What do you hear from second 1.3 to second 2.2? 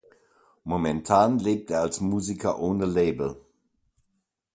lebt er als